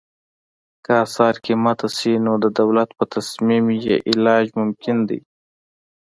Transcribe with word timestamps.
که 0.83 0.91
اسعار 1.05 1.35
قیمته 1.45 1.87
شي 1.97 2.13
نو 2.25 2.33
د 2.43 2.45
دولت 2.59 2.89
په 2.97 3.03
تصمیم 3.13 3.65
یې 3.85 3.95
علاج 4.09 4.45
ممکن 4.59 4.97
دی. 5.09 5.19